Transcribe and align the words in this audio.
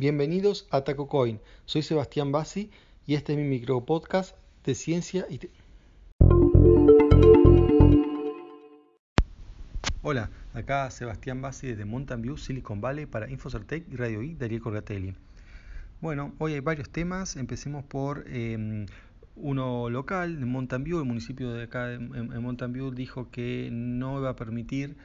Bienvenidos 0.00 0.68
a 0.70 0.82
TacoCoin. 0.82 1.40
Soy 1.64 1.82
Sebastián 1.82 2.30
Bassi 2.30 2.70
y 3.04 3.16
este 3.16 3.32
es 3.32 3.38
mi 3.40 3.42
micro 3.42 3.84
podcast 3.84 4.36
de 4.64 4.76
ciencia 4.76 5.26
y 5.28 5.40
Hola, 10.02 10.30
acá 10.54 10.88
Sebastián 10.92 11.42
Bassi 11.42 11.66
desde 11.66 11.84
Mountain 11.84 12.22
View, 12.22 12.36
Silicon 12.36 12.80
Valley 12.80 13.06
para 13.06 13.28
Infocertec 13.28 13.92
y 13.92 13.96
Radio 13.96 14.22
I, 14.22 14.36
Darío 14.36 14.62
Corgatelli. 14.62 15.16
Bueno, 16.00 16.32
hoy 16.38 16.52
hay 16.52 16.60
varios 16.60 16.88
temas. 16.90 17.34
Empecemos 17.34 17.84
por 17.84 18.24
em, 18.28 18.86
uno 19.34 19.90
local 19.90 20.38
de 20.38 20.46
Mountain 20.46 20.84
View. 20.84 21.00
El 21.00 21.06
municipio 21.06 21.52
de 21.52 21.64
acá 21.64 21.92
en, 21.92 22.40
Mountain 22.40 22.72
View 22.72 22.92
dijo 22.92 23.32
que 23.32 23.68
no 23.72 24.20
iba 24.20 24.30
a 24.30 24.36
permitir 24.36 24.96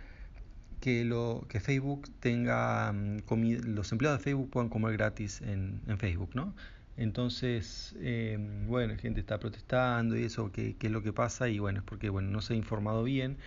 que, 0.84 1.06
lo, 1.06 1.46
que 1.48 1.62
Facebook 1.62 2.10
tenga 2.20 2.92
mm, 2.92 3.22
los 3.68 3.90
empleados 3.94 4.20
de 4.20 4.24
Facebook 4.26 4.50
puedan 4.50 4.68
comer 4.68 4.92
gratis 4.92 5.42
en, 5.42 5.80
Facebook, 5.98 6.32
¿no? 6.34 6.54
Entonces, 6.98 7.96
eh, 8.02 8.38
bueno, 8.68 8.94
gente 8.98 9.22
está 9.22 9.40
protestando 9.40 10.18
y 10.18 10.26
eso, 10.26 10.52
¿qué, 10.52 10.76
es 10.78 10.92
lo 10.92 11.02
que 11.02 11.14
pasa? 11.14 11.48
Y 11.48 11.58
bueno, 11.58 11.80
es 11.80 11.86
porque 11.86 12.10
bueno, 12.10 12.30
no 12.32 12.42
se 12.42 12.54
ha 12.54 12.58
informado 12.58 13.06
bien. 13.06 13.38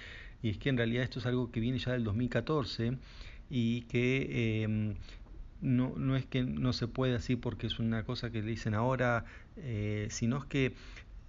Y 0.43 0.49
es 0.49 0.57
que 0.57 0.71
en 0.71 0.79
realidad 0.79 1.05
esto 1.05 1.19
es 1.19 1.27
algo 1.27 1.51
que 1.51 1.61
viene 1.61 1.79
ya 1.79 1.93
del 1.93 2.05
2014 2.05 2.97
y 3.51 3.83
que 3.83 4.63
em, 4.63 4.95
no, 5.61 5.93
no, 5.95 6.17
es 6.17 6.25
que 6.25 6.43
no 6.43 6.73
se 6.73 6.89
puede 6.89 7.17
así 7.17 7.37
porque 7.37 7.67
es 7.67 7.79
una 7.79 8.03
cosa 8.05 8.31
que 8.31 8.41
le 8.41 8.49
dicen 8.49 8.73
ahora, 8.73 9.27
eh, 9.59 10.07
sino 10.11 10.39
es 10.39 10.47
que 10.47 10.73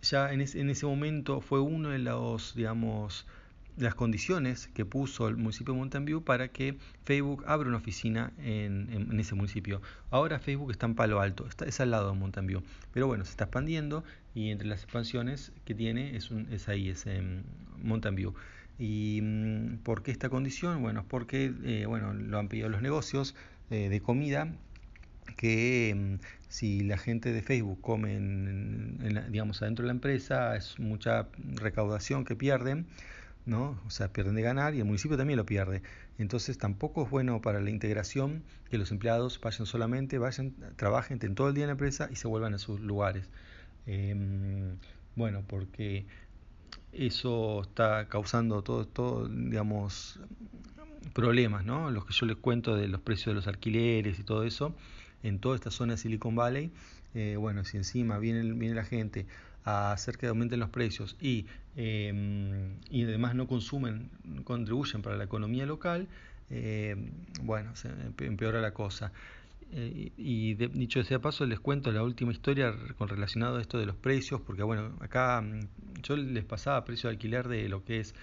ya 0.02 0.32
en, 0.32 0.40
en 0.40 0.70
ese 0.70 0.86
momento 0.86 1.42
fue 1.42 1.60
uno 1.60 1.90
de 1.90 2.00
los, 2.00 2.56
digamos, 2.56 3.28
las 3.78 3.96
condiciones 3.96 4.68
que 4.74 4.86
puso 4.86 5.28
el 5.28 5.38
municipio 5.38 5.74
de 5.74 5.80
Mountain 5.80 6.06
View 6.06 6.24
para 6.24 6.48
que 6.48 6.78
Facebook 7.04 7.44
abra 7.48 7.70
una 7.70 7.78
oficina 7.78 8.34
en, 8.40 9.20
ese 9.20 9.36
municipio. 9.36 9.82
Ahora 10.10 10.40
Facebook 10.40 10.72
está 10.72 10.88
en 10.88 10.96
Palo 10.96 11.22
Alto, 11.22 11.48
está, 11.48 11.66
es 11.66 11.80
al 11.80 11.92
lado 11.92 12.12
de 12.12 12.18
Mountain 12.18 12.48
View, 12.48 12.64
pero 12.92 13.08
bueno, 13.08 13.24
se 13.24 13.32
está 13.32 13.46
expandiendo 13.46 14.04
y 14.34 14.50
entre 14.50 14.68
las 14.68 14.84
expansiones 14.84 15.52
que 15.66 15.76
tiene 15.76 16.16
es, 16.16 16.32
un, 16.32 16.48
es 16.52 16.68
ahí, 16.68 16.90
es 16.90 17.06
en 17.06 17.44
Mountain 17.82 18.16
View. 18.16 18.34
¿Y 18.80 19.20
mm, 19.22 19.78
por 19.84 20.04
qué 20.04 20.12
esta 20.12 20.30
condición? 20.30 20.82
Bueno, 20.82 21.02
es 21.02 21.06
porque 21.06 21.54
eh, 21.64 21.86
bueno, 21.86 22.14
lo 22.14 22.40
han 22.40 22.48
pedido 22.48 22.70
los 22.70 22.82
negocios 22.82 23.36
eh, 23.70 23.90
de 23.90 24.02
comida 24.02 24.52
que 25.36 25.94
mm, 25.96 26.26
si 26.48 26.82
la 26.82 26.98
gente 26.98 27.32
de 27.32 27.42
Facebook 27.42 27.82
come 27.82 28.18
digamos 29.30 29.62
adentro 29.62 29.84
de 29.84 29.88
la 29.88 29.94
empresa 29.94 30.56
es 30.56 30.80
mucha 30.80 31.28
recaudación 31.56 32.24
que 32.24 32.36
pierden 32.36 32.88
¿no? 33.48 33.80
O 33.88 33.90
sea, 33.90 34.12
pierden 34.12 34.36
de 34.36 34.42
ganar 34.42 34.76
y 34.76 34.80
el 34.80 34.86
municipio 34.86 35.18
también 35.18 35.38
lo 35.38 35.46
pierde. 35.46 35.82
Entonces 36.20 36.58
tampoco 36.58 37.04
es 37.04 37.10
bueno 37.10 37.42
para 37.42 37.62
la 37.62 37.70
integración 37.70 38.44
que 38.70 38.78
los 38.78 38.92
empleados 38.92 39.40
vayan 39.42 39.66
solamente, 39.66 40.20
vayan, 40.20 40.54
trabajen 40.76 41.20
en 41.22 41.34
todo 41.34 41.50
el 41.50 41.56
día 41.56 41.64
en 41.64 41.70
la 41.70 41.74
empresa 41.74 42.10
y 42.12 42.18
se 42.18 42.28
vuelvan 42.28 42.54
a 42.54 42.60
sus 42.60 42.80
lugares. 42.82 43.30
Em, 43.88 44.78
bueno, 45.16 45.44
porque 45.48 46.06
eso 46.92 47.62
está 47.64 48.08
causando 48.10 48.62
todo, 48.64 48.86
todo, 48.86 49.28
digamos, 49.30 50.20
problemas, 51.14 51.66
¿no? 51.66 51.90
Los 51.92 52.06
que 52.06 52.14
yo 52.14 52.26
les 52.26 52.38
cuento 52.38 52.76
de 52.76 52.88
los 52.88 53.02
precios 53.02 53.28
de 53.28 53.36
los 53.36 53.48
alquileres 53.48 54.20
y 54.20 54.24
todo 54.24 54.44
eso, 54.44 54.76
en 55.24 55.40
toda 55.40 55.56
esta 55.56 55.72
zona 55.72 55.94
de 55.94 55.98
Silicon 55.98 56.36
Valley, 56.36 56.72
eh, 57.16 57.38
bueno, 57.38 57.64
si 57.64 57.78
encima 57.78 58.20
viene, 58.20 58.42
viene 58.54 58.76
la 58.76 58.84
gente 58.84 59.26
a 59.68 59.92
hacer 59.92 60.18
que 60.18 60.28
aumenten 60.28 60.60
los 60.62 60.70
precios 60.70 61.18
y, 61.20 61.46
em, 61.76 62.78
y 62.90 63.04
además 63.04 63.36
no 63.36 63.48
consumen, 63.48 64.10
contribuyen 64.46 65.02
para 65.02 65.18
la 65.18 65.26
economía 65.26 65.66
local, 65.66 66.08
em, 66.50 67.10
bueno, 67.44 67.76
se 67.76 67.90
empeora 68.20 68.62
la 68.62 68.72
cosa. 68.72 69.12
Eh, 69.74 70.12
y 70.18 70.54
dicho 70.54 71.04
sea 71.04 71.20
paso, 71.20 71.46
les 71.46 71.60
cuento 71.60 71.92
la 71.92 72.02
última 72.02 72.32
historia 72.32 72.74
con 72.98 73.10
relacionado 73.10 73.58
a 73.58 73.62
esto 73.62 73.78
de 73.78 73.86
los 73.86 73.98
precios, 73.98 74.40
porque 74.40 74.64
bueno, 74.64 74.94
acá 75.02 75.42
mm, 75.42 75.60
yo 76.02 76.16
les 76.16 76.46
pasaba 76.46 76.86
precio 76.86 77.10
de 77.10 77.16
alquiler 77.16 77.50
de 77.50 77.68
lo 77.68 77.84
que 77.84 78.00
es 78.00 78.16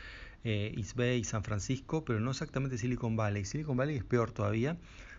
eh, 0.44 0.72
East 0.78 0.97
Bay, 0.97 1.25
San 1.25 1.44
Francisco, 1.44 2.04
pero 2.06 2.21
no 2.21 2.31
exactamente 2.31 2.78
Silicon 2.78 3.16
Valley. 3.16 3.44
Silicon 3.44 3.77
Valley 3.77 3.97
es 3.97 4.04
peor 4.04 4.33
todavía. 4.33 4.78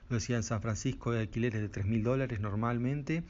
Lo 0.09 0.15
decía 0.15 0.35
en 0.37 0.43
San 0.43 0.61
Francisco 0.61 1.11
hay 1.11 1.19
alquileres 1.19 1.61
de 1.61 1.69
3 1.69 1.85
mil 1.85 2.03
dólares 2.03 2.39
normalmente, 2.39 3.23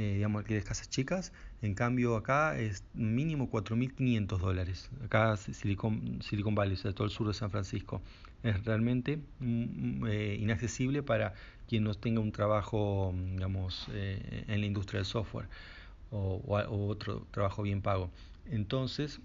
eh, 0.00 0.14
digamos 0.14 0.40
alquileres 0.40 0.66
casas 0.66 0.88
chicas, 0.88 1.30
en 1.60 1.74
cambio 1.74 2.16
acá 2.16 2.58
es 2.58 2.84
mínimo 2.94 3.50
4.500 3.50 4.38
dólares. 4.38 4.90
Acá 5.04 5.36
Silicon, 5.36 6.22
Silicon 6.22 6.54
Valley, 6.54 6.72
o 6.72 6.76
sea, 6.78 6.92
todo 6.94 7.04
el 7.04 7.10
sur 7.10 7.26
de 7.26 7.34
San 7.34 7.50
Francisco. 7.50 8.00
Es 8.42 8.64
realmente 8.64 9.18
mm, 9.40 10.06
eh, 10.06 10.38
inaccesible 10.40 11.02
para 11.02 11.34
quien 11.68 11.84
no 11.84 11.92
tenga 11.92 12.20
un 12.20 12.32
trabajo, 12.32 13.14
digamos, 13.34 13.88
eh, 13.92 14.44
en 14.48 14.60
la 14.60 14.66
industria 14.66 15.00
del 15.00 15.04
software 15.04 15.48
o, 16.10 16.40
otro 16.88 17.26
trabajo 17.30 17.62
bien 17.62 17.82
pago. 17.82 18.10
Entonces, 18.50 19.20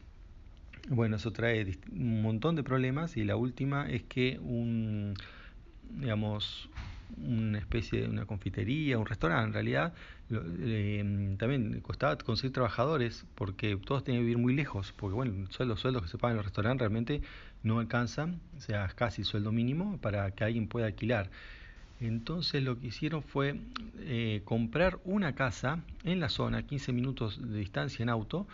bueno, 0.89 1.15
eso 1.15 1.31
trae 1.31 1.77
un 1.93 2.21
montón 2.21 2.57
de 2.57 2.63
problemas 2.63 3.15
y 3.15 3.23
la 3.23 3.37
última 3.37 3.89
es 3.89 4.03
que 4.03 4.39
un, 4.39 5.13
digamos, 5.89 6.69
una 7.17 7.57
especie 7.59 8.01
de 8.01 8.09
una 8.09 8.25
confitería, 8.25 8.97
un 8.97 9.05
restaurante 9.05 9.47
en 9.47 9.53
realidad, 9.53 9.93
eh, 10.31 11.35
también 11.37 11.79
costaba 11.81 12.17
conseguir 12.17 12.53
trabajadores 12.53 13.25
porque 13.35 13.77
todos 13.77 14.03
tenían 14.03 14.21
que 14.21 14.25
vivir 14.25 14.37
muy 14.37 14.55
lejos, 14.55 14.93
porque 14.97 15.15
bueno, 15.15 15.47
los 15.59 15.79
sueldos 15.79 16.03
que 16.03 16.09
se 16.09 16.17
pagan 16.17 16.31
en 16.33 16.37
los 16.37 16.45
restaurantes 16.45 16.79
realmente 16.79 17.21
no 17.63 17.79
alcanzan, 17.79 18.39
o 18.57 18.61
sea, 18.61 18.87
casi 18.89 19.23
sueldo 19.23 19.51
mínimo 19.51 19.97
para 19.97 20.31
que 20.31 20.43
alguien 20.43 20.67
pueda 20.67 20.87
alquilar. 20.87 21.29
Entonces 22.01 22.61
lo 22.61 22.79
que 22.79 22.87
hicieron 22.87 23.23
fue 23.23 23.59
eh, 23.99 24.41
comprar 24.43 24.99
una 25.05 25.33
casa 25.33 25.79
en 26.03 26.19
la 26.19 26.29
zona, 26.29 26.63
15 26.63 26.91
minutos 26.91 27.39
de 27.41 27.59
distancia 27.59 28.03
en 28.03 28.09
auto, 28.09 28.47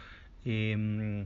eh, 0.46 1.26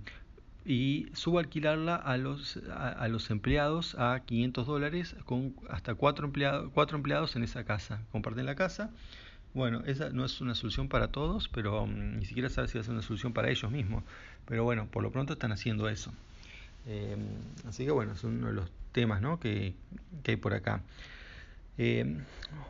y 0.66 1.08
subalquilarla 1.14 1.96
a 1.96 2.18
los, 2.18 2.59
a, 2.76 3.08
los 3.08 3.30
empleados 3.30 3.96
a 4.00 4.22
500 4.26 4.66
dólares 4.66 5.16
con 5.26 5.53
hasta 5.70 5.94
cuatro, 5.94 6.26
empleados 6.26 6.72
cuatro 6.74 6.98
empleados 6.98 7.36
en 7.36 7.44
esa 7.44 7.64
casa. 7.64 8.02
Comparten 8.12 8.46
la 8.46 8.56
casa. 8.56 8.90
Bueno, 9.53 9.84
esa 9.86 10.09
no 10.09 10.26
es 10.26 10.42
una 10.42 10.56
solución 10.56 10.90
para 10.90 11.09
todos, 11.09 11.48
pero 11.48 11.84
um, 11.84 12.18
ni 12.18 12.26
siquiera 12.26 12.50
sabe 12.50 12.68
si 12.68 12.78
va 12.78 12.81
a 12.81 12.84
ser 12.84 12.94
una 12.94 13.03
solución 13.03 13.31
para 13.31 13.50
ellos 13.50 13.72
mismos. 13.72 14.03
Pero 14.48 14.64
bueno, 14.64 14.88
por 14.88 15.03
lo 15.03 15.12
pronto 15.12 15.34
están 15.34 15.52
haciendo 15.52 15.88
eso. 15.88 16.12
Eh, 16.88 17.16
así 17.68 17.86
que 17.86 17.92
bueno, 17.92 18.14
es 18.14 18.24
uno 18.24 18.47
de 18.47 18.53
los 18.53 18.70
temas 18.92 19.22
¿no? 19.22 19.40
que, 19.40 19.76
que 20.24 20.32
hay 20.32 20.38
por 20.38 20.53
acá. 20.53 20.82
Eh, 21.78 22.18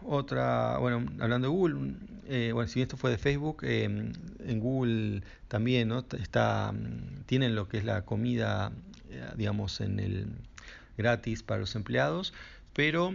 otra, 0.03 0.77
bueno, 0.79 1.05
hablando 1.19 1.47
de 1.47 1.53
Google, 1.53 1.93
eh, 2.27 2.51
bueno, 2.53 2.67
si 2.67 2.81
esto 2.81 2.97
fue 2.97 3.11
de 3.11 3.17
Facebook, 3.17 3.63
eh, 3.63 3.83
en 3.83 4.59
Google 4.59 5.21
también, 5.47 5.89
¿no? 5.89 6.05
Está, 6.19 6.73
tienen 7.25 7.55
lo 7.55 7.67
que 7.67 7.77
es 7.77 7.85
la 7.85 8.03
comida, 8.03 8.71
digamos, 9.35 9.81
en 9.81 9.99
el 9.99 10.27
gratis 10.97 11.43
para 11.43 11.59
los 11.59 11.75
empleados, 11.75 12.33
pero 12.73 13.13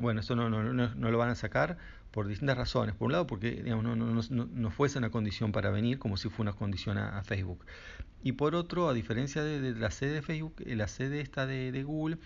bueno, 0.00 0.20
esto 0.20 0.36
no, 0.36 0.50
no, 0.50 0.72
no, 0.72 1.10
lo 1.10 1.18
van 1.18 1.30
a 1.30 1.34
sacar 1.34 1.78
por 2.14 2.28
distintas 2.28 2.56
razones. 2.56 2.94
Por 2.94 3.06
un 3.06 3.12
lado, 3.12 3.26
porque 3.26 3.50
digamos, 3.50 3.84
no, 3.84 3.96
no, 3.96 4.22
no, 4.30 4.70
fuese 4.70 4.98
una 4.98 5.10
condición 5.10 5.50
para 5.50 5.70
venir, 5.70 5.98
como 5.98 6.16
si 6.16 6.28
fuera 6.28 6.52
una 6.52 6.58
condición 6.58 6.96
a, 6.96 7.20
Facebook. 7.24 7.66
Y 8.22 8.32
por 8.32 8.54
otro, 8.54 8.88
a 8.88 8.94
diferencia 8.94 9.42
de, 9.42 9.72
la 9.72 9.90
sede 9.90 10.14
de 10.14 10.22
Facebook, 10.22 10.62
la 10.64 10.86
sede 10.86 11.20
esta 11.20 11.44
de, 11.44 11.82
Google, 11.82 12.18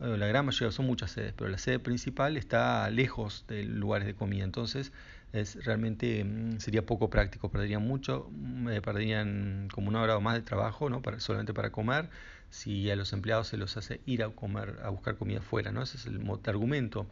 la 0.00 0.26
gran 0.26 0.46
mayoría 0.46 0.72
son 0.72 0.86
muchas 0.86 1.10
sedes, 1.10 1.34
pero 1.36 1.50
la 1.50 1.58
sede 1.58 1.78
principal 1.78 2.38
está 2.38 2.88
lejos 2.88 3.44
de 3.46 3.64
lugares 3.64 4.06
de 4.06 4.14
comida, 4.14 4.44
entonces 4.44 4.92
es 5.34 5.62
realmente 5.64 6.24
mm, 6.24 6.58
sería 6.58 6.86
poco 6.86 7.10
práctico, 7.10 7.50
perderían 7.50 7.82
mucho, 7.82 8.30
mm, 8.32 8.68
eh, 8.70 8.80
perderían 8.80 9.68
como 9.72 9.88
una 9.88 10.00
hora 10.00 10.16
o 10.16 10.22
más 10.22 10.34
de 10.34 10.42
trabajo, 10.42 10.88
¿no? 10.88 11.02
Para, 11.02 11.20
solamente 11.20 11.52
para 11.52 11.70
comer, 11.70 12.08
si 12.48 12.90
a 12.90 12.96
los 12.96 13.12
empleados 13.12 13.48
se 13.48 13.58
los 13.58 13.76
hace 13.76 14.00
ir 14.06 14.22
a 14.22 14.30
comer, 14.30 14.80
a 14.82 14.88
buscar 14.88 15.16
comida 15.16 15.42
fuera, 15.42 15.70
¿no? 15.70 15.82
Ese 15.82 15.98
es 15.98 16.06
el 16.06 16.20
argumento 16.46 17.06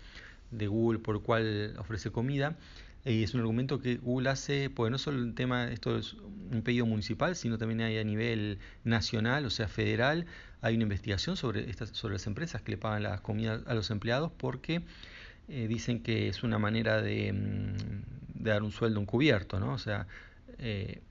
de 0.53 0.69
Google 0.69 1.01
por 1.01 1.17
el 1.17 1.23
cual 1.23 1.75
ofrece 1.79 2.11
comida. 2.11 2.57
Y 3.05 3.25
es 3.25 3.35
un 3.35 3.41
argumento 3.41 3.81
que 3.81 3.97
Google 3.97 4.31
hace, 4.31 4.71
pues 4.71 4.93
no 4.93 4.99
solo 4.99 5.19
el 5.19 5.35
tema, 5.35 5.73
esto 5.73 5.99
es 5.99 6.15
un 6.15 6.63
pedido 6.63 6.87
municipal, 6.87 7.35
sino 7.35 7.59
también 7.59 7.81
hay 7.81 7.99
a 7.99 8.05
nivel 8.05 8.59
nacional, 8.85 9.45
o 9.45 9.51
sea, 9.51 9.67
federal, 9.67 10.27
hay 10.61 10.77
una 10.77 10.85
investigación 10.85 11.37
sobre, 11.37 11.69
estas, 11.69 11.89
sobre 11.91 12.15
las 12.15 12.27
empresas 12.29 12.63
que 12.63 12.71
le 12.71 12.79
pagan 12.79 13.03
las 13.03 13.21
comidas 13.21 13.63
a 13.67 13.75
los 13.75 13.91
empleados 13.91 14.31
porque 14.37 14.83
eh, 15.49 15.67
dicen 15.67 16.03
que 16.05 16.29
es 16.29 16.45
una 16.45 16.61
manera 16.61 17.03
de, 17.03 17.33
mm, 17.33 18.43
dar 18.45 18.63
un 18.63 18.71
sueldo 18.71 19.01
encubierto, 19.01 19.59
¿no? 19.59 19.73
O 19.73 19.79
sea, 19.79 20.07
eh, 20.59 21.03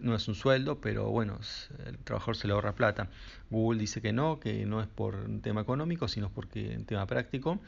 no 0.00 0.14
es 0.14 0.28
un 0.28 0.34
sueldo, 0.34 0.80
pero 0.82 1.08
bueno, 1.08 1.40
el 1.86 1.96
trabajador 1.98 2.36
se 2.36 2.46
le 2.46 2.52
ahorra 2.52 2.74
plata. 2.74 3.08
Google 3.48 3.80
dice 3.80 4.02
que 4.02 4.12
no, 4.12 4.38
que 4.38 4.66
no 4.66 4.82
es 4.82 4.88
por 4.88 5.14
un 5.14 5.40
tema 5.40 5.62
económico, 5.62 6.08
sino 6.08 6.28
porque 6.28 6.76
un 6.76 6.84
tema 6.84 7.06
práctico 7.06 7.60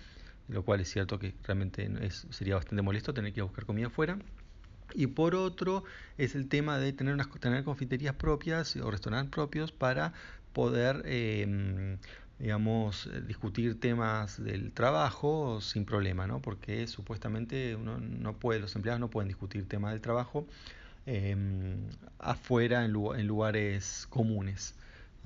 lo 0.48 0.64
cual 0.64 0.80
es 0.80 0.90
cierto 0.90 1.18
que 1.18 1.34
realmente 1.44 1.90
es, 2.02 2.26
sería 2.30 2.54
bastante 2.56 2.82
molesto 2.82 3.14
tener 3.14 3.32
que 3.32 3.42
buscar 3.42 3.66
comida 3.66 3.88
afuera. 3.88 4.18
Y 4.94 5.08
por 5.08 5.34
otro 5.34 5.84
es 6.16 6.34
el 6.34 6.48
tema 6.48 6.78
de 6.78 6.92
tener, 6.92 7.14
unas, 7.14 7.28
tener 7.40 7.64
confiterías 7.64 8.14
propias 8.14 8.76
o 8.76 8.90
restaurantes 8.90 9.32
propios 9.32 9.72
para 9.72 10.12
poder, 10.52 11.02
em, 11.04 11.98
digamos, 12.38 13.10
discutir 13.26 13.78
temas 13.80 14.42
del 14.42 14.72
trabajo 14.72 15.60
sin 15.60 15.84
problema, 15.84 16.26
¿no? 16.26 16.40
Porque 16.40 16.86
supuestamente 16.86 17.76
uno 17.76 17.98
no 17.98 18.38
puede, 18.38 18.60
los 18.60 18.74
empleados 18.76 19.00
no 19.00 19.10
pueden 19.10 19.28
discutir 19.28 19.68
temas 19.68 19.92
del 19.92 20.00
trabajo 20.00 20.46
em, 21.06 21.88
afuera 22.18 22.84
en, 22.84 22.92
lugares 22.92 24.06
comunes. 24.10 24.74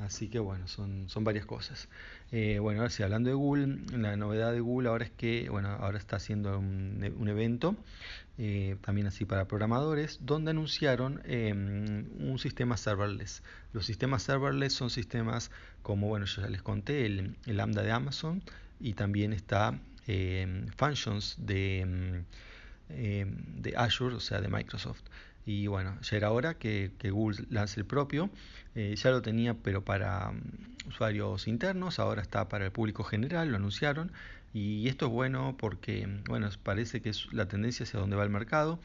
Así 0.00 0.28
que 0.28 0.38
bueno, 0.38 0.66
son, 0.66 1.08
son 1.08 1.24
varias 1.24 1.46
cosas. 1.46 1.88
Eh, 2.32 2.58
bueno, 2.58 2.80
ahora 2.80 2.90
sí, 2.90 3.02
hablando 3.02 3.28
de 3.28 3.34
Google, 3.34 3.78
la 3.92 4.16
novedad 4.16 4.52
de 4.52 4.60
Google 4.60 4.88
ahora 4.88 5.04
es 5.04 5.10
que, 5.10 5.48
bueno, 5.50 5.68
ahora 5.68 5.98
está 5.98 6.16
haciendo 6.16 6.58
un, 6.58 7.14
un 7.18 7.28
evento 7.28 7.76
eh, 8.42 8.76
también 8.80 9.06
así 9.06 9.26
para 9.26 9.46
programadores, 9.46 10.18
donde 10.22 10.52
anunciaron 10.52 11.20
em, 11.26 12.06
un 12.18 12.38
sistema 12.38 12.78
serverless. 12.78 13.42
Los 13.74 13.84
sistemas 13.84 14.22
serverless 14.22 14.72
son 14.72 14.88
sistemas 14.88 15.50
como, 15.82 16.08
bueno, 16.08 16.24
yo 16.24 16.40
ya 16.40 16.48
les 16.48 16.62
conté, 16.62 17.04
el, 17.04 17.36
Lambda 17.44 17.82
de 17.82 17.90
Amazon 17.92 18.42
y 18.80 18.94
también 18.94 19.34
está 19.34 19.78
em, 20.06 20.68
Functions 20.78 21.36
de, 21.38 21.80
em, 22.88 23.36
de 23.60 23.76
Azure, 23.76 24.14
o 24.14 24.20
sea, 24.20 24.40
de 24.40 24.48
Microsoft. 24.48 25.02
Y 25.50 25.66
bueno, 25.66 25.98
ya 26.02 26.16
era 26.16 26.30
hora 26.30 26.54
que, 26.54 26.92
Google 27.10 27.44
lance 27.50 27.80
el 27.80 27.84
propio. 27.84 28.30
Eh, 28.76 28.94
ya 28.96 29.10
lo 29.10 29.20
tenía, 29.20 29.54
pero 29.54 29.84
para 29.84 30.32
usuarios 30.86 31.48
internos, 31.48 31.98
ahora 31.98 32.22
está 32.22 32.48
para 32.48 32.66
el 32.66 32.70
público 32.70 33.02
general, 33.02 33.48
lo 33.50 33.56
anunciaron. 33.56 34.12
Y 34.54 34.86
esto 34.86 35.06
es 35.06 35.12
bueno 35.12 35.56
porque, 35.58 36.06
bueno, 36.28 36.48
parece 36.62 37.02
que 37.02 37.08
es 37.08 37.32
la 37.32 37.48
tendencia 37.48 37.82
hacia 37.82 37.98
donde 37.98 38.14
va 38.14 38.22
el 38.22 38.30
mercado. 38.30 38.78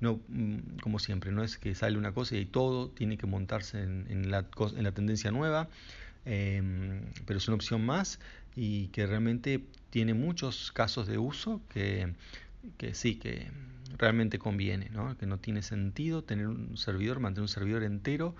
No, 0.00 0.20
mm, 0.28 0.80
como 0.82 0.98
siempre, 0.98 1.32
no 1.32 1.42
es 1.42 1.56
que 1.56 1.74
sale 1.74 1.96
una 1.96 2.12
cosa 2.12 2.36
y 2.36 2.44
todo 2.44 2.90
tiene 2.90 3.16
que 3.16 3.26
montarse 3.26 3.82
en, 3.82 4.30
la, 4.30 4.44
en 4.76 4.84
la, 4.84 4.92
tendencia 4.92 5.30
nueva, 5.30 5.68
em, 6.26 7.00
pero 7.26 7.38
es 7.38 7.48
una 7.48 7.54
opción 7.54 7.84
más 7.86 8.18
y 8.56 8.88
que 8.88 9.06
realmente 9.06 9.62
tiene 9.90 10.12
muchos 10.14 10.70
casos 10.72 11.06
de 11.06 11.16
uso 11.18 11.62
que, 11.72 12.12
que 12.78 12.94
sí, 12.94 13.16
que 13.16 13.48
realmente 13.98 14.38
conviene, 14.38 14.90
que 15.18 15.26
no 15.26 15.38
tiene 15.38 15.62
sentido 15.62 16.22
tener 16.22 16.46
un 16.46 16.76
servidor, 16.76 17.20
mantener 17.20 17.42
un 17.42 17.48
servidor 17.48 17.82
entero 17.82 18.34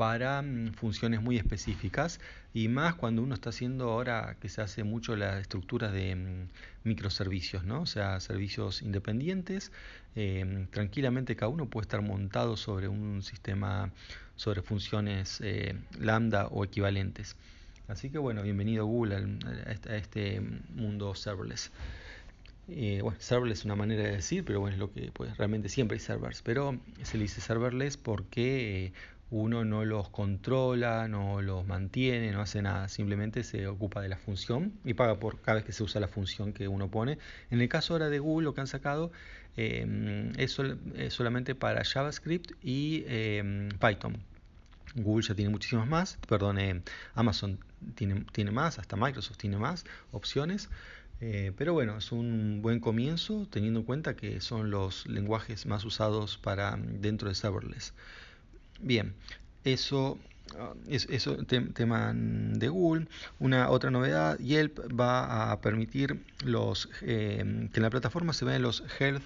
para 0.00 0.40
mm, 0.40 0.72
funciones 0.72 1.20
muy 1.20 1.36
específicas 1.36 2.20
y 2.54 2.68
más 2.68 2.94
cuando 2.94 3.22
uno 3.22 3.34
está 3.34 3.50
haciendo 3.50 3.90
ahora 3.90 4.34
que 4.40 4.48
se 4.48 4.62
hace 4.62 4.82
mucho 4.82 5.14
la 5.14 5.38
estructura 5.38 5.90
de 5.90 6.16
mm, 6.16 6.48
microservicios, 6.84 7.64
¿no? 7.64 7.82
o 7.82 7.86
sea, 7.86 8.18
servicios 8.20 8.80
independientes. 8.80 9.72
Eh, 10.16 10.66
tranquilamente 10.70 11.36
cada 11.36 11.50
uno 11.50 11.66
puede 11.66 11.82
estar 11.82 12.00
montado 12.00 12.56
sobre 12.56 12.88
un 12.88 13.22
sistema, 13.22 13.92
sobre 14.36 14.62
funciones 14.62 15.42
eh, 15.42 15.76
lambda 15.98 16.46
o 16.46 16.64
equivalentes. 16.64 17.36
Así 17.86 18.08
que 18.08 18.16
bueno, 18.16 18.42
bienvenido 18.42 18.86
Google 18.86 19.38
a 19.86 19.96
este 19.96 20.40
mundo 20.74 21.14
serverless. 21.14 21.70
Eh, 22.72 23.00
bueno, 23.02 23.18
serverless 23.20 23.60
es 23.60 23.64
una 23.64 23.76
manera 23.76 24.04
de 24.04 24.12
decir, 24.12 24.44
pero 24.44 24.60
bueno, 24.60 24.74
es 24.74 24.78
lo 24.78 24.92
que 24.92 25.10
pues, 25.12 25.36
realmente 25.36 25.68
siempre 25.68 25.96
hay 25.96 26.00
servers. 26.00 26.42
Pero 26.42 26.78
se 27.02 27.16
le 27.16 27.24
dice 27.24 27.40
serverless 27.40 27.96
porque 27.96 28.92
uno 29.30 29.64
no 29.64 29.84
los 29.84 30.08
controla, 30.08 31.08
no 31.08 31.42
los 31.42 31.66
mantiene, 31.66 32.32
no 32.32 32.40
hace 32.40 32.62
nada, 32.62 32.88
simplemente 32.88 33.44
se 33.44 33.66
ocupa 33.66 34.00
de 34.00 34.08
la 34.08 34.16
función 34.16 34.72
y 34.84 34.94
paga 34.94 35.18
por 35.20 35.40
cada 35.40 35.56
vez 35.56 35.64
que 35.64 35.72
se 35.72 35.82
usa 35.82 36.00
la 36.00 36.08
función 36.08 36.52
que 36.52 36.68
uno 36.68 36.90
pone. 36.90 37.18
En 37.50 37.60
el 37.60 37.68
caso 37.68 37.94
ahora 37.94 38.08
de 38.08 38.18
Google 38.18 38.44
lo 38.44 38.54
que 38.54 38.60
han 38.60 38.66
sacado 38.66 39.12
em, 39.56 40.32
es, 40.36 40.56
solamente 41.08 41.54
para 41.54 41.84
JavaScript 41.84 42.52
y 42.62 43.02
Python. 43.80 44.18
Google 44.94 45.24
ya 45.26 45.34
tiene 45.34 45.50
muchísimas 45.50 45.86
más, 45.86 46.18
perdón, 46.28 46.58
eh, 46.58 46.82
Amazon 47.14 47.58
tiene 47.94 48.50
más, 48.50 48.78
hasta 48.78 48.96
Microsoft 48.96 49.38
tiene 49.38 49.56
más 49.56 49.84
opciones. 50.12 50.68
Eh, 51.20 51.52
pero 51.56 51.72
bueno, 51.74 51.98
es 51.98 52.12
un 52.12 52.62
buen 52.62 52.80
comienzo 52.80 53.46
teniendo 53.50 53.80
en 53.80 53.86
cuenta 53.86 54.16
que 54.16 54.40
son 54.40 54.70
los 54.70 55.06
lenguajes 55.06 55.66
más 55.66 55.84
usados 55.84 56.38
para 56.38 56.76
dentro 56.78 57.28
de 57.28 57.34
serverless. 57.34 57.94
Bien, 58.80 59.14
eso 59.64 60.18
es 60.88 61.06
eso 61.10 61.36
tema 61.44 62.12
de 62.14 62.68
Google. 62.68 63.06
Una 63.38 63.70
otra 63.70 63.90
novedad, 63.90 64.38
Yelp 64.38 64.78
va 64.98 65.52
a 65.52 65.60
permitir 65.60 66.20
los 66.44 66.88
eh, 67.02 67.68
que 67.72 67.78
en 67.78 67.82
la 67.82 67.90
plataforma 67.90 68.32
se 68.32 68.44
vean 68.44 68.62
los 68.62 68.82
health 68.98 69.22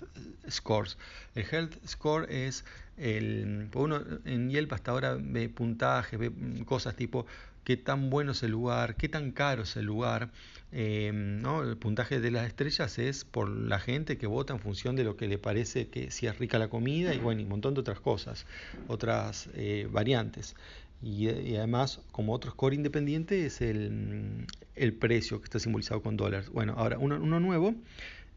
scores. 0.48 0.98
El 1.34 1.44
health 1.50 1.74
score 1.86 2.30
es 2.30 2.64
el 2.96 3.68
uno 3.74 4.00
en 4.24 4.50
Yelp 4.50 4.72
hasta 4.72 4.92
ahora 4.92 5.16
ve 5.20 5.48
puntajes, 5.48 6.18
ve 6.18 6.32
cosas 6.64 6.94
tipo 6.94 7.26
qué 7.64 7.76
tan 7.76 8.10
bueno 8.10 8.32
es 8.32 8.42
el 8.42 8.52
lugar, 8.52 8.94
qué 8.94 9.08
tan 9.08 9.32
caro 9.32 9.62
es 9.62 9.76
el 9.76 9.86
lugar. 9.86 10.30
Em, 10.76 11.40
¿no? 11.40 11.62
El 11.62 11.76
puntaje 11.76 12.18
de 12.18 12.32
las 12.32 12.48
estrellas 12.48 12.98
es 12.98 13.24
por 13.24 13.48
la 13.48 13.78
gente 13.78 14.18
que 14.18 14.26
vota 14.26 14.54
en 14.54 14.58
función 14.58 14.96
de 14.96 15.04
lo 15.04 15.16
que 15.16 15.28
le 15.28 15.38
parece 15.38 15.86
que 15.86 16.10
si 16.10 16.26
es 16.26 16.36
rica 16.38 16.58
la 16.58 16.68
comida 16.68 17.14
y 17.14 17.18
bueno, 17.18 17.40
y 17.40 17.44
un 17.44 17.50
montón 17.50 17.74
de 17.74 17.80
otras 17.80 18.00
cosas, 18.00 18.44
otras 18.88 19.48
eh, 19.54 19.88
variantes. 19.90 20.56
Y, 21.04 21.56
además, 21.56 22.00
como 22.12 22.32
otro 22.32 22.50
score 22.52 22.74
independiente, 22.74 23.44
es 23.46 23.60
el, 23.60 24.46
el, 24.74 24.94
precio 24.94 25.40
que 25.40 25.44
está 25.44 25.58
simbolizado 25.58 26.02
con 26.02 26.16
dólares. 26.16 26.48
Bueno, 26.50 26.74
ahora 26.78 26.98
uno, 26.98 27.16
uno 27.16 27.40
nuevo, 27.40 27.74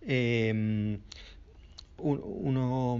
em, 0.01 0.99
uno, 1.97 2.99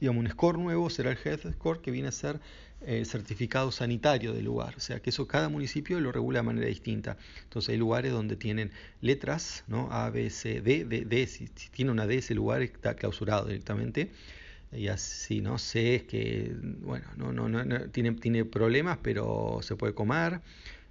digamos, 0.00 0.24
un 0.24 0.30
score 0.30 0.58
nuevo 0.58 0.88
será 0.90 1.10
el 1.12 1.18
Health 1.22 1.52
Score 1.52 1.80
que 1.80 1.90
viene 1.90 2.08
a 2.08 2.12
ser 2.12 2.40
el 2.86 3.06
certificado 3.06 3.70
sanitario 3.70 4.32
del 4.32 4.44
lugar. 4.44 4.74
O 4.76 4.80
sea, 4.80 5.00
que 5.00 5.10
eso 5.10 5.26
cada 5.26 5.48
municipio 5.48 6.00
lo 6.00 6.10
regula 6.10 6.40
de 6.40 6.42
manera 6.44 6.66
distinta. 6.66 7.16
Entonces 7.44 7.70
hay 7.70 7.76
lugares 7.76 8.12
donde 8.12 8.36
tienen 8.36 8.72
letras, 9.00 9.64
¿no? 9.68 9.88
A, 9.92 10.10
B, 10.10 10.30
C, 10.30 10.60
D, 10.60 10.84
D, 10.84 11.04
D. 11.04 11.26
Si, 11.26 11.48
tiene 11.70 11.90
una 11.90 12.06
D, 12.06 12.16
ese 12.18 12.34
lugar 12.34 12.62
está 12.62 12.94
clausurado 12.94 13.46
directamente. 13.46 14.10
Y 14.72 14.88
así, 14.88 15.40
¿no? 15.40 15.58
C 15.58 15.96
es 15.96 16.02
que, 16.04 16.54
bueno, 16.80 17.06
no, 17.16 17.32
no, 17.32 17.48
no, 17.48 17.80
tiene, 17.90 18.12
tiene 18.12 18.44
problemas, 18.44 18.98
pero 19.02 19.58
se 19.62 19.76
puede 19.76 19.94
comer. 19.94 20.40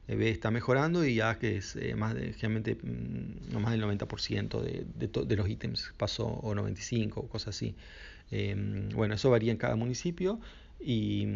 Eh, 0.07 0.29
está 0.29 0.51
mejorando 0.51 1.05
y 1.05 1.15
ya 1.15 1.37
que 1.39 1.57
es 1.57 1.75
eh, 1.75 1.95
más 1.95 2.13
de, 2.15 2.33
generalmente 2.33 2.77
no 2.83 3.59
mm, 3.59 3.63
más 3.63 3.71
del 3.71 3.83
90% 3.83 4.61
de, 4.61 4.85
de, 5.25 5.35
los 5.35 5.49
ítems 5.49 5.93
pasó, 5.97 6.27
o 6.27 6.53
95, 6.53 7.21
o 7.21 7.27
cosas 7.27 7.55
así. 7.55 7.75
Em, 8.31 8.89
bueno, 8.89 9.15
eso 9.15 9.29
varía 9.29 9.51
en 9.51 9.57
cada 9.57 9.75
municipio 9.75 10.39
y, 10.79 11.27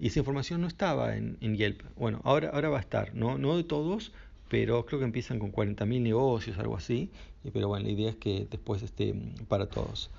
esa 0.00 0.18
información 0.20 0.60
no 0.60 0.66
estaba 0.68 1.16
en, 1.16 1.56
Yelp. 1.56 1.82
Bueno, 1.96 2.20
ahora, 2.24 2.50
ahora 2.50 2.68
va 2.68 2.78
a 2.78 2.80
estar, 2.80 3.14
¿no? 3.14 3.38
no 3.38 3.56
de 3.56 3.64
todos, 3.64 4.12
pero 4.48 4.86
creo 4.86 4.98
que 5.00 5.04
empiezan 5.04 5.38
con 5.38 5.52
40.000 5.52 6.00
negocios, 6.02 6.58
algo 6.58 6.76
así. 6.76 7.10
Pero 7.52 7.68
bueno, 7.68 7.86
la 7.86 7.92
idea 7.92 8.10
es 8.10 8.16
que 8.16 8.46
después 8.50 8.82
esté 8.82 9.14
para 9.48 9.66
todos. 9.66 10.10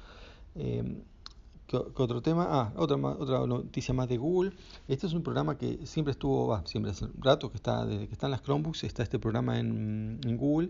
¿Qué, 1.67 1.77
otro 1.77 2.21
tema? 2.21 2.47
Ah, 2.49 2.73
otra, 2.75 2.95
otra 2.95 3.45
noticia 3.45 3.93
más 3.93 4.07
de 4.09 4.17
Google. 4.17 4.53
Este 4.87 5.07
es 5.07 5.13
un 5.13 5.23
programa 5.23 5.57
que 5.57 5.85
siempre 5.85 6.11
estuvo, 6.11 6.47
va, 6.47 6.65
siempre 6.65 6.91
hace 6.91 7.07
rato 7.19 7.51
que 7.51 7.57
está, 7.57 7.85
desde 7.85 8.07
que 8.07 8.13
están 8.13 8.31
las 8.31 8.41
Chromebooks, 8.41 8.83
está 8.83 9.03
este 9.03 9.19
programa 9.19 9.59
en, 9.59 10.19
Google 10.37 10.69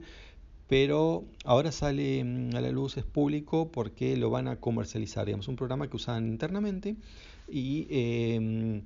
pero 0.68 1.24
ahora 1.46 1.72
sale 1.72 2.22
mm, 2.24 2.56
a 2.56 2.60
la 2.60 2.72
luz, 2.72 2.98
es 2.98 3.06
público 3.06 3.72
porque 3.72 4.18
lo 4.18 4.30
van 4.30 4.50
a 4.50 4.58
comercializar, 4.58 5.26
digamos, 5.26 5.48
un 5.48 5.56
programa 5.56 5.90
que 5.90 5.96
usaban 5.96 6.28
internamente 6.28 6.98
y, 7.48 7.88
em, 7.90 8.82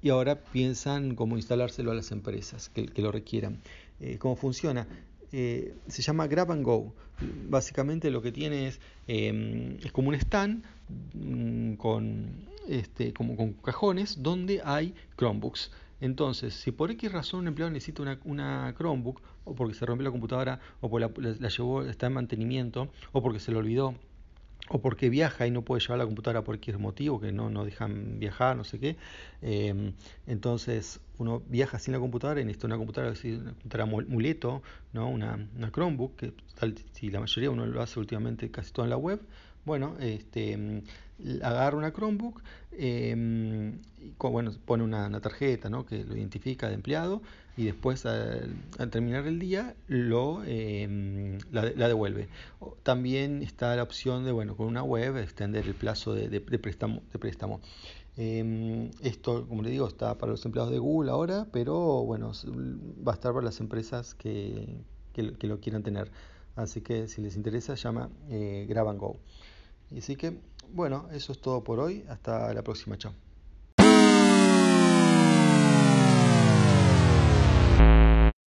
y 0.00 0.08
ahora 0.08 0.42
piensan 0.42 1.14
cómo 1.16 1.36
instalárselo 1.36 1.90
a 1.90 1.94
las 1.94 2.12
empresas 2.12 2.70
que, 2.70 2.90
lo 2.96 3.12
requieran. 3.12 3.60
Eh, 4.00 4.16
¿Cómo 4.18 4.36
funciona? 4.36 4.86
Eh, 5.32 5.74
se 5.88 6.02
llama 6.02 6.26
Grab 6.26 6.52
and 6.52 6.64
Go. 6.64 6.94
Básicamente 7.48 8.10
lo 8.10 8.22
que 8.22 8.32
tiene 8.32 8.68
es, 8.68 8.80
em, 9.06 9.76
es 9.78 9.92
como 9.92 10.08
un 10.08 10.14
stand 10.14 10.64
mm, 11.14 11.74
con, 11.74 12.46
este, 12.68 13.12
como 13.12 13.36
con 13.36 13.54
cajones 13.54 14.22
donde 14.22 14.62
hay 14.64 14.94
Chromebooks. 15.16 15.70
Entonces, 16.00 16.54
si 16.54 16.70
por 16.70 16.90
X 16.92 17.10
razón 17.10 17.40
un 17.40 17.48
empleado 17.48 17.72
necesita 17.72 18.02
una, 18.02 18.20
una 18.24 18.74
Chromebook, 18.76 19.20
o 19.44 19.54
porque 19.54 19.74
se 19.74 19.84
rompió 19.84 20.04
la 20.04 20.10
computadora, 20.10 20.60
o 20.80 20.88
porque 20.88 21.10
la, 21.40 21.48
llevó, 21.48 21.82
está 21.82 22.06
en 22.06 22.12
mantenimiento, 22.12 22.88
o 23.12 23.22
porque 23.22 23.40
se 23.40 23.50
le 23.50 23.58
olvidó, 23.58 23.94
o 24.70 24.80
porque 24.80 25.08
viaja 25.08 25.46
y 25.46 25.50
no 25.50 25.62
puede 25.62 25.80
llevar 25.80 25.98
la 25.98 26.04
computadora 26.04 26.44
por 26.44 26.56
X 26.56 26.78
motivo, 26.78 27.20
que 27.20 27.32
no, 27.32 27.50
no 27.50 27.64
dejan 27.64 28.18
viajar, 28.18 28.56
no 28.56 28.64
sé 28.64 28.78
qué. 28.78 28.96
Em, 29.42 29.92
entonces 30.26 31.00
uno 31.18 31.42
viaja 31.48 31.78
sin 31.78 31.92
la 31.92 32.00
computadora 32.00 32.40
y 32.40 32.44
necesita 32.44 32.66
una 32.66 32.76
computadora, 32.76 33.14
una 33.24 33.52
computadora 33.54 33.86
muleto, 33.86 34.62
¿no? 34.92 35.08
una, 35.08 35.48
una 35.56 35.70
Chromebook, 35.70 36.16
que 36.16 36.32
tal, 36.58 36.74
si 36.92 37.10
la 37.10 37.20
mayoría 37.20 37.50
uno 37.50 37.66
lo 37.66 37.82
hace 37.82 37.98
últimamente 37.98 38.50
casi 38.50 38.72
todo 38.72 38.84
en 38.84 38.90
la 38.90 38.96
web, 38.96 39.20
bueno, 39.68 39.96
este, 40.00 40.56
mm, 40.56 40.80
agarra 41.42 41.76
una 41.76 41.92
Chromebook, 41.92 42.40
em, 42.72 43.74
y 43.98 44.14
bueno, 44.18 44.50
pone 44.64 44.82
una, 44.82 45.20
tarjeta 45.20 45.68
¿no? 45.68 45.84
que 45.84 46.04
lo 46.04 46.16
identifica 46.16 46.68
de 46.68 46.74
empleado 46.74 47.20
y 47.54 47.66
después 47.66 48.06
al, 48.06 48.56
terminar 48.90 49.26
el 49.26 49.38
día 49.38 49.74
lo, 49.86 50.42
em, 50.46 51.36
la, 51.52 51.86
devuelve. 51.86 52.28
También 52.82 53.42
está 53.42 53.76
la 53.76 53.82
opción 53.82 54.24
de, 54.24 54.32
bueno, 54.32 54.56
con 54.56 54.68
una 54.68 54.82
web 54.82 55.18
extender 55.18 55.66
el 55.66 55.74
plazo 55.74 56.14
de, 56.14 56.40
préstamo. 56.40 57.60
Em, 58.16 58.90
esto, 59.02 59.46
como 59.46 59.62
le 59.62 59.68
digo, 59.68 59.86
está 59.86 60.16
para 60.16 60.32
los 60.32 60.46
empleados 60.46 60.72
de 60.72 60.78
Google 60.78 61.10
ahora, 61.10 61.46
pero 61.52 62.04
bueno, 62.06 62.32
va 63.06 63.12
a 63.12 63.16
estar 63.16 63.34
para 63.34 63.44
las 63.44 63.60
empresas 63.60 64.14
que, 64.14 64.78
que, 65.12 65.46
lo 65.46 65.60
quieran 65.60 65.82
tener. 65.82 66.10
Así 66.56 66.80
que 66.80 67.06
si 67.06 67.20
les 67.20 67.36
interesa, 67.36 67.74
llama 67.74 68.08
eh, 68.30 68.64
Grab 68.66 68.88
and 68.88 68.98
Go. 68.98 69.20
Y 69.90 69.98
así 69.98 70.16
que, 70.16 70.40
bueno, 70.70 71.08
eso 71.12 71.32
es 71.32 71.40
todo 71.40 71.64
por 71.64 71.80
hoy. 71.80 72.04
Hasta 72.08 72.52
la 72.52 72.62
próxima, 72.62 72.96
chao. 72.98 73.14